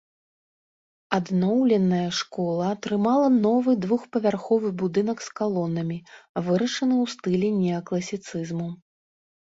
[1.17, 5.99] Адноўленая школа атрымала новы двухпавярховы будынак з калонамі,
[6.49, 8.69] вырашаны ў стылі неакласіцызму.